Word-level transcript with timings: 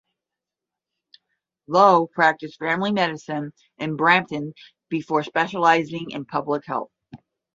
Loh 1.67 2.07
practiced 2.11 2.57
family 2.57 2.91
medicine 2.91 3.53
in 3.77 3.95
Brampton 3.97 4.55
before 4.89 5.21
specializing 5.21 6.09
in 6.09 6.25
public 6.25 6.65
health. 6.65 6.89